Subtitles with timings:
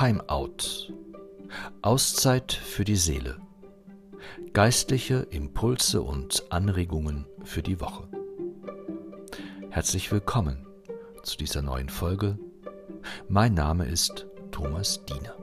[0.00, 0.94] Timeout.
[1.82, 3.36] Auszeit für die Seele.
[4.54, 8.08] Geistliche Impulse und Anregungen für die Woche.
[9.68, 10.66] Herzlich willkommen
[11.22, 12.38] zu dieser neuen Folge.
[13.28, 15.36] Mein Name ist Thomas Diener.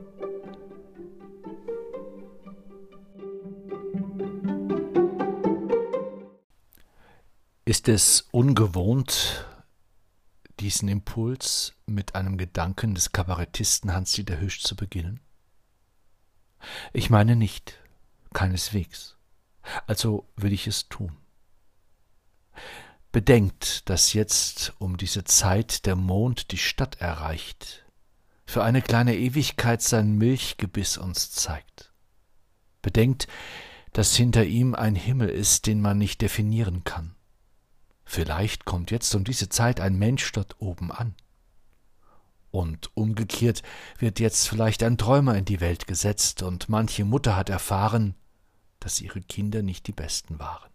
[7.63, 9.45] Ist es ungewohnt,
[10.60, 15.20] diesen Impuls mit einem Gedanken des Kabarettisten Hans-Dieter Hüsch zu beginnen?
[16.93, 17.80] Ich meine nicht,
[18.33, 19.16] keineswegs.
[19.86, 21.18] Also will ich es tun.
[23.11, 27.86] Bedenkt, dass jetzt um diese Zeit der Mond die Stadt erreicht,
[28.46, 31.92] für eine kleine Ewigkeit sein Milchgebiss uns zeigt.
[32.81, 33.28] Bedenkt,
[33.94, 37.16] dass hinter ihm ein Himmel ist, den man nicht definieren kann.
[38.09, 41.14] Vielleicht kommt jetzt um diese Zeit ein Mensch dort oben an.
[42.52, 43.64] Und umgekehrt
[43.99, 48.16] wird jetzt vielleicht ein Träumer in die Welt gesetzt, und manche Mutter hat erfahren,
[48.80, 50.72] dass ihre Kinder nicht die besten waren.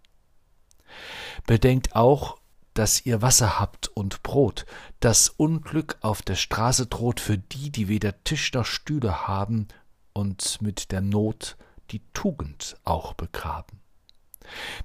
[1.47, 2.37] Bedenkt auch,
[2.75, 4.67] dass ihr Wasser habt und Brot,
[5.01, 9.69] dass Unglück auf der Straße droht für die, die weder Tisch noch Stühle haben
[10.13, 11.57] und mit der Not
[11.93, 13.82] die Tugend auch begraben.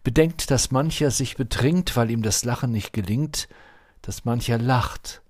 [0.04, 3.48] Bedenkt, dass mancher sich betrinkt, weil ihm das Lachen nicht gelingt,
[4.02, 5.22] dass mancher lacht,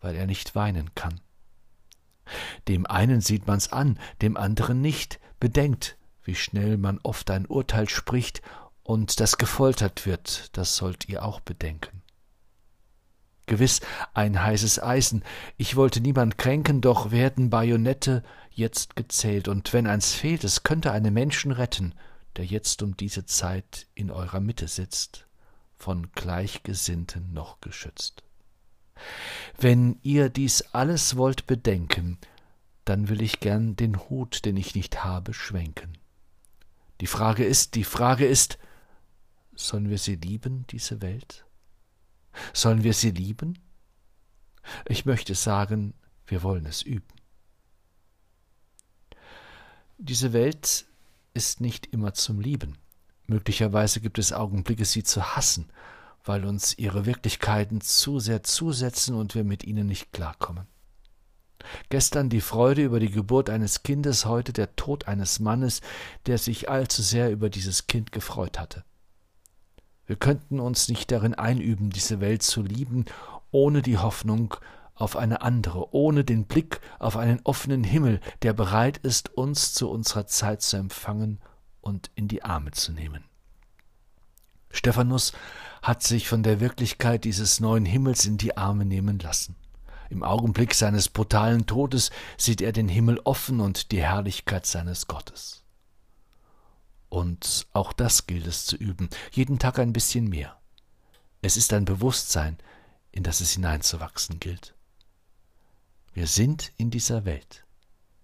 [0.00, 1.20] weil er nicht weinen kann.
[2.68, 5.20] Dem einen sieht man's an, dem anderen nicht.
[5.38, 8.42] Bedenkt, wie schnell man oft ein Urteil spricht
[8.82, 12.02] und das gefoltert wird, das sollt ihr auch bedenken.
[13.46, 13.80] Gewiss
[14.12, 15.22] ein heißes Eisen,
[15.56, 20.90] ich wollte niemand kränken, doch werden Bajonette jetzt gezählt, und wenn eins fehlt, es könnte
[20.90, 21.94] einen Menschen retten,
[22.36, 25.26] der jetzt um diese Zeit in eurer Mitte sitzt,
[25.76, 28.22] von Gleichgesinnten noch geschützt.
[29.58, 32.18] Wenn ihr dies alles wollt bedenken,
[32.84, 35.98] dann will ich gern den Hut, den ich nicht habe, schwenken.
[37.00, 38.58] Die Frage ist, die Frage ist,
[39.54, 41.44] sollen wir sie lieben, diese Welt?
[42.52, 43.58] Sollen wir sie lieben?
[44.86, 45.94] Ich möchte sagen,
[46.26, 47.06] wir wollen es üben.
[49.98, 50.86] Diese Welt
[51.36, 52.78] ist nicht immer zum Lieben.
[53.26, 55.66] Möglicherweise gibt es Augenblicke, sie zu hassen,
[56.24, 60.66] weil uns ihre Wirklichkeiten zu sehr zusetzen und wir mit ihnen nicht klarkommen.
[61.88, 65.80] Gestern die Freude über die Geburt eines Kindes, heute der Tod eines Mannes,
[66.26, 68.84] der sich allzu sehr über dieses Kind gefreut hatte.
[70.06, 73.04] Wir könnten uns nicht darin einüben, diese Welt zu lieben,
[73.50, 74.54] ohne die Hoffnung
[74.96, 79.88] auf eine andere, ohne den Blick auf einen offenen Himmel, der bereit ist, uns zu
[79.88, 81.38] unserer Zeit zu empfangen
[81.80, 83.22] und in die Arme zu nehmen.
[84.70, 85.32] Stephanus
[85.82, 89.54] hat sich von der Wirklichkeit dieses neuen Himmels in die Arme nehmen lassen.
[90.08, 95.62] Im Augenblick seines brutalen Todes sieht er den Himmel offen und die Herrlichkeit seines Gottes.
[97.08, 100.56] Und auch das gilt es zu üben, jeden Tag ein bisschen mehr.
[101.42, 102.58] Es ist ein Bewusstsein,
[103.12, 104.75] in das es hineinzuwachsen gilt.
[106.16, 107.66] Wir sind in dieser Welt.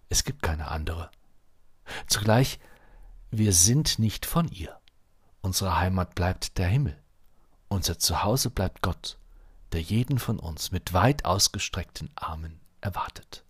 [0.08, 1.10] Es gibt keine andere.
[2.06, 2.58] Zugleich,
[3.30, 4.80] wir sind nicht von ihr.
[5.42, 6.96] Unsere Heimat bleibt der Himmel.
[7.68, 9.18] Unser Zuhause bleibt Gott,
[9.72, 13.44] der jeden von uns mit weit ausgestreckten Armen erwartet.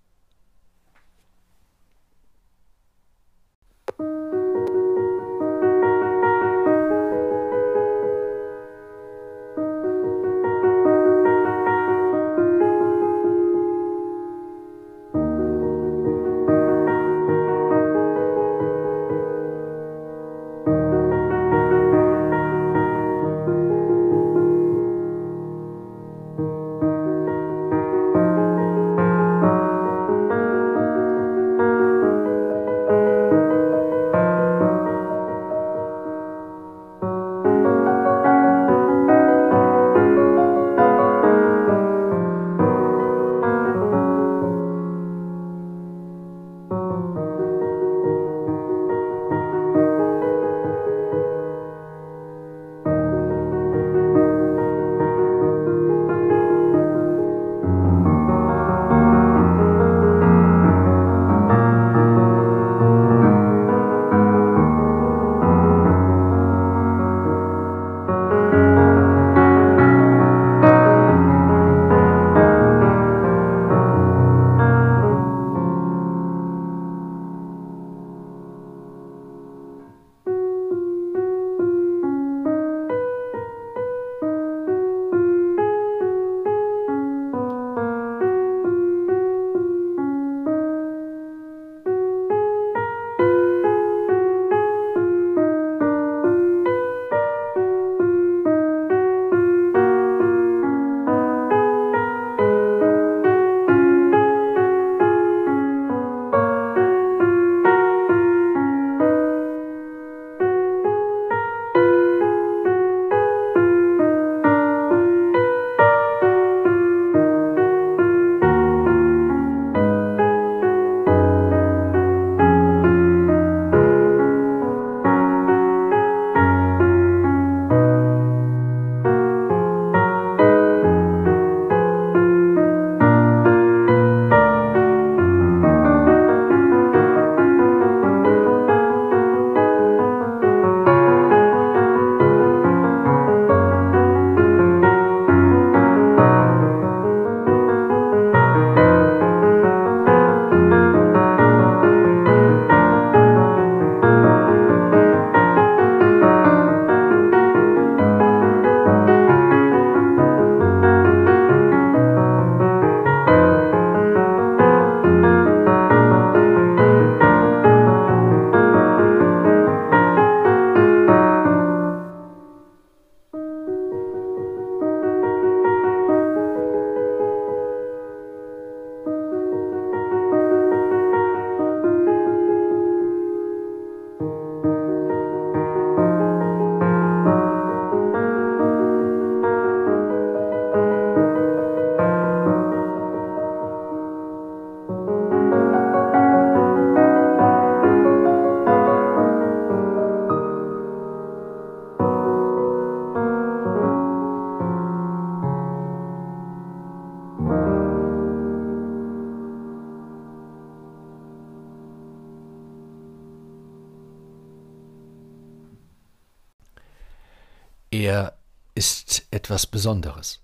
[219.43, 220.41] Etwas Besonderes.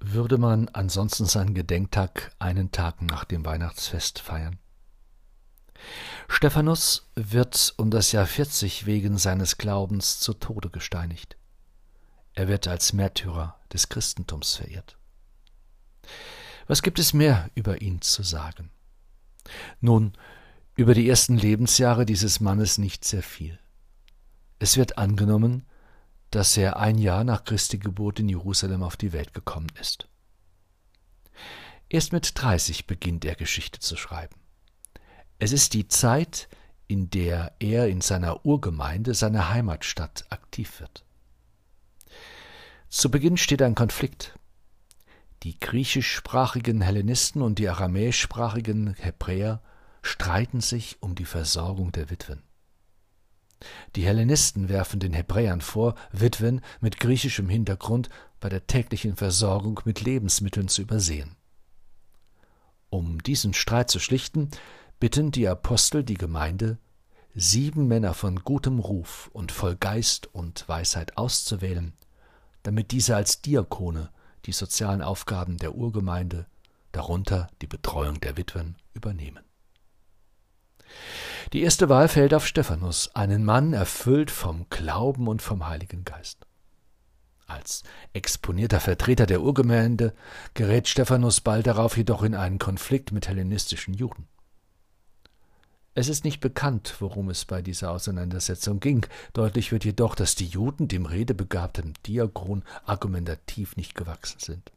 [0.00, 4.58] Würde man ansonsten seinen Gedenktag einen Tag nach dem Weihnachtsfest feiern?
[6.26, 11.36] Stephanus wird um das Jahr 40 wegen seines Glaubens zu Tode gesteinigt.
[12.34, 14.96] Er wird als Märtyrer des Christentums verehrt.
[16.66, 18.70] Was gibt es mehr über ihn zu sagen?
[19.80, 20.14] Nun,
[20.74, 23.60] über die ersten Lebensjahre dieses Mannes nicht sehr viel.
[24.58, 25.64] Es wird angenommen,
[26.30, 30.08] dass er ein Jahr nach Christi Geburt in Jerusalem auf die Welt gekommen ist.
[31.88, 34.34] Erst mit 30 beginnt er Geschichte zu schreiben.
[35.38, 36.48] Es ist die Zeit,
[36.86, 41.04] in der er in seiner Urgemeinde, seiner Heimatstadt, aktiv wird.
[42.88, 44.38] Zu Beginn steht ein Konflikt.
[45.42, 49.62] Die griechischsprachigen Hellenisten und die aramäischsprachigen Hebräer
[50.02, 52.42] streiten sich um die Versorgung der Witwen.
[53.96, 58.08] Die Hellenisten werfen den Hebräern vor, Witwen mit griechischem Hintergrund
[58.40, 61.36] bei der täglichen Versorgung mit Lebensmitteln zu übersehen.
[62.90, 64.50] Um diesen Streit zu schlichten,
[65.00, 66.78] bitten die Apostel die Gemeinde,
[67.34, 71.92] sieben Männer von gutem Ruf und voll Geist und Weisheit auszuwählen,
[72.62, 74.10] damit diese als Diakone
[74.46, 76.46] die sozialen Aufgaben der Urgemeinde,
[76.92, 79.44] darunter die Betreuung der Witwen, übernehmen.
[81.54, 86.46] Die erste Wahl fällt auf Stephanus, einen Mann erfüllt vom Glauben und vom Heiligen Geist.
[87.46, 90.12] Als exponierter Vertreter der Urgemeinde
[90.52, 94.28] gerät Stephanus bald darauf jedoch in einen Konflikt mit hellenistischen Juden.
[95.94, 99.06] Es ist nicht bekannt, worum es bei dieser Auseinandersetzung ging.
[99.32, 104.70] Deutlich wird jedoch, dass die Juden dem redebegabten Diakon argumentativ nicht gewachsen sind.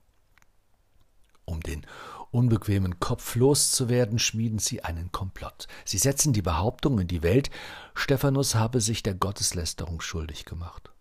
[1.43, 1.85] Um den
[2.31, 5.67] unbequemen Kopf loszuwerden, schmieden sie einen Komplott.
[5.85, 7.50] Sie setzen die Behauptung in die Welt,
[7.93, 10.91] Stephanus habe sich der Gotteslästerung schuldig gemacht.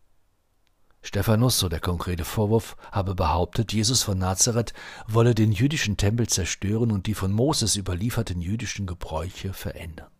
[1.02, 4.74] Stephanus, so der konkrete Vorwurf, habe behauptet, Jesus von Nazareth
[5.06, 10.10] wolle den jüdischen Tempel zerstören und die von Moses überlieferten jüdischen Gebräuche verändern.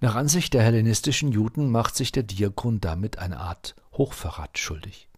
[0.00, 5.08] Nach Ansicht der hellenistischen Juden macht sich der Diakon damit eine Art Hochverrat schuldig.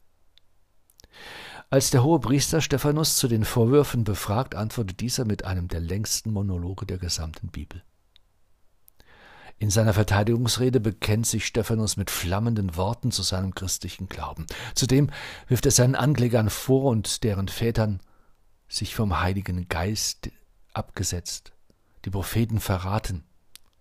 [1.72, 6.32] Als der hohe Priester Stephanus zu den Vorwürfen befragt, antwortet dieser mit einem der längsten
[6.32, 7.84] Monologe der gesamten Bibel.
[9.60, 14.46] In seiner Verteidigungsrede bekennt sich Stephanus mit flammenden Worten zu seinem christlichen Glauben.
[14.74, 15.10] Zudem
[15.46, 18.00] wirft er seinen Anklägern vor und deren Vätern,
[18.68, 20.30] sich vom Heiligen Geist
[20.72, 21.52] abgesetzt,
[22.04, 23.22] die Propheten verraten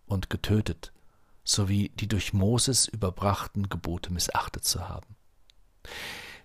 [0.06, 0.94] und getötet,
[1.44, 5.16] sowie die durch Moses überbrachten Gebote missachtet zu haben.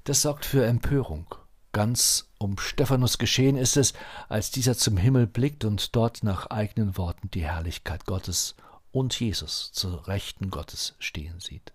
[0.04, 1.34] Das sorgt für Empörung.
[1.72, 3.94] Ganz um Stephanus geschehen ist es,
[4.28, 8.54] als dieser zum Himmel blickt und dort nach eigenen Worten die Herrlichkeit Gottes
[8.92, 11.72] und Jesus zur Rechten Gottes stehen sieht.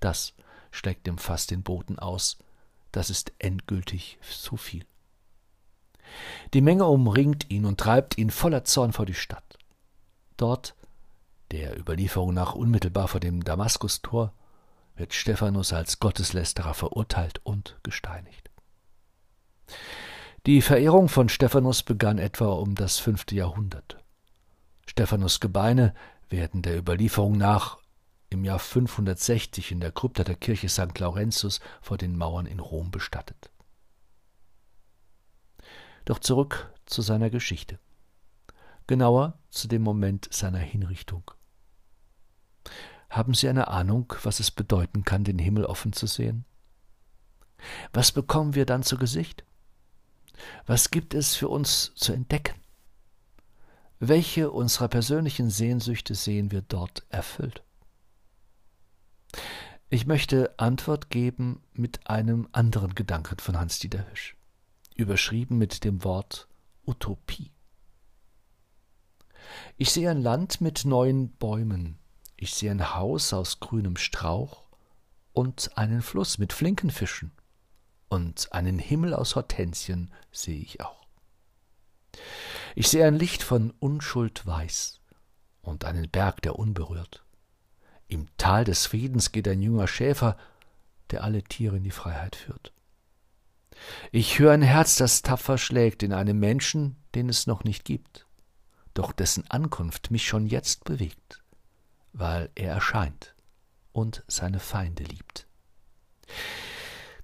[0.00, 0.34] Das
[0.72, 2.38] schlägt dem Fass den Boden aus,
[2.90, 4.84] das ist endgültig zu viel.
[6.52, 9.58] Die Menge umringt ihn und treibt ihn voller Zorn vor die Stadt.
[10.36, 10.74] Dort,
[11.52, 14.34] der Überlieferung nach unmittelbar vor dem Damaskustor,
[14.96, 18.50] wird Stephanus als Gotteslästerer verurteilt und gesteinigt.
[20.46, 23.98] Die Verehrung von Stephanus begann etwa um das fünfte Jahrhundert.
[24.86, 25.94] Stephanus Gebeine
[26.28, 27.78] werden der Überlieferung nach
[28.28, 30.98] im Jahr 560 in der Krypta der Kirche St.
[30.98, 33.50] Laurentius vor den Mauern in Rom bestattet.
[36.04, 37.78] Doch zurück zu seiner Geschichte.
[38.86, 41.30] Genauer zu dem Moment seiner Hinrichtung.
[43.12, 46.46] Haben Sie eine Ahnung, was es bedeuten kann, den Himmel offen zu sehen?
[47.92, 49.44] Was bekommen wir dann zu Gesicht?
[50.64, 52.58] Was gibt es für uns zu entdecken?
[53.98, 57.62] Welche unserer persönlichen Sehnsüchte sehen wir dort erfüllt?
[59.90, 64.38] Ich möchte Antwort geben mit einem anderen Gedanken von Hans-Dieter Hüsch,
[64.96, 66.48] überschrieben mit dem Wort
[66.86, 67.52] Utopie.
[69.76, 71.98] Ich sehe ein Land mit neuen Bäumen,
[72.42, 74.64] ich sehe ein Haus aus grünem Strauch
[75.32, 77.30] und einen Fluss mit Flinkenfischen
[78.08, 81.06] und einen Himmel aus Hortensien sehe ich auch.
[82.74, 85.00] Ich sehe ein Licht von Unschuld weiß
[85.60, 87.24] und einen Berg, der unberührt.
[88.08, 90.36] Im Tal des Friedens geht ein junger Schäfer,
[91.12, 92.72] der alle Tiere in die Freiheit führt.
[94.10, 98.26] Ich höre ein Herz, das tapfer schlägt in einem Menschen, den es noch nicht gibt,
[98.94, 101.41] doch dessen Ankunft mich schon jetzt bewegt,
[102.12, 103.34] weil er erscheint
[103.92, 105.46] und seine Feinde liebt.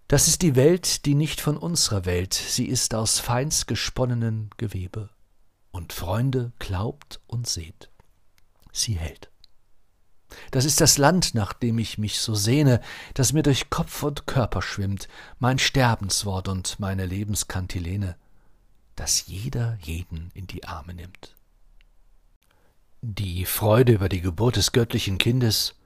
[0.06, 5.10] Das ist die Welt, die nicht von unserer Welt, sie ist aus feinst gesponnenen Gewebe
[5.70, 7.90] und Freunde glaubt und seht.
[8.72, 9.30] Sie hält.
[10.50, 12.80] Das ist das Land, nach dem ich mich so sehne,
[13.14, 18.16] das mir durch Kopf und Körper schwimmt, mein Sterbenswort und meine Lebenskantilene,
[18.96, 21.34] das jeder jeden in die Arme nimmt.
[23.00, 25.76] Die Freude über die Geburt des göttlichen Kindes,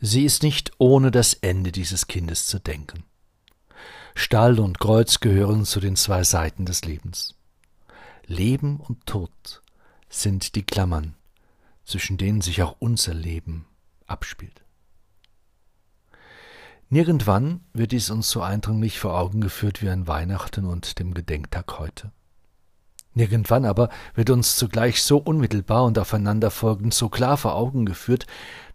[0.00, 3.02] sie ist nicht ohne das Ende dieses Kindes zu denken.
[4.14, 7.34] Stall und Kreuz gehören zu den zwei Seiten des Lebens.
[8.26, 9.62] Leben und Tod
[10.08, 11.16] sind die Klammern,
[11.84, 13.66] zwischen denen sich auch unser Leben
[14.06, 14.62] abspielt.
[16.88, 21.80] Nirgendwann wird dies uns so eindringlich vor Augen geführt wie an Weihnachten und dem Gedenktag
[21.80, 22.12] heute.
[23.14, 28.26] Nirgendwann aber wird uns zugleich so unmittelbar und aufeinanderfolgend so klar vor Augen geführt,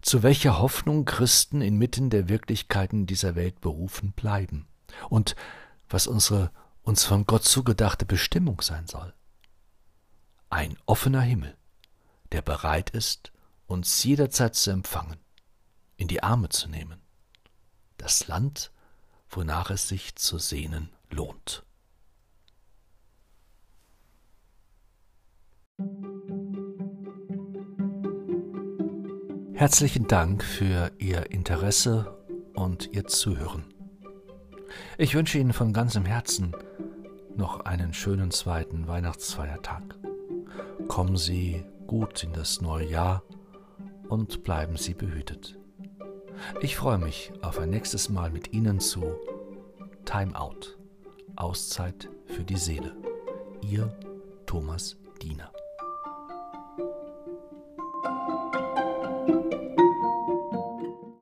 [0.01, 4.67] zu welcher Hoffnung Christen inmitten der Wirklichkeiten dieser Welt berufen bleiben
[5.09, 5.35] und
[5.89, 6.51] was unsere
[6.83, 9.13] uns von Gott zugedachte Bestimmung sein soll.
[10.49, 11.57] Ein offener Himmel,
[12.31, 13.33] der bereit ist,
[13.65, 15.19] uns jederzeit zu empfangen,
[15.97, 17.01] in die Arme zu nehmen.
[17.97, 18.71] Das Land,
[19.29, 21.66] wonach es sich zu sehnen lohnt.
[29.57, 32.15] Herzlichen Dank für Ihr Interesse
[32.53, 33.65] und Ihr Zuhören.
[34.99, 36.55] Ich wünsche Ihnen von ganzem Herzen
[37.35, 39.95] noch einen schönen zweiten Weihnachtsfeiertag.
[40.87, 43.23] Kommen Sie gut in das neue Jahr
[44.09, 45.57] und bleiben Sie behütet.
[46.61, 49.15] Ich freue mich auf ein nächstes Mal mit Ihnen zu
[50.05, 50.77] Time Out,
[51.35, 52.95] Auszeit für die Seele.
[53.63, 53.89] Ihr
[54.45, 55.51] Thomas Diener.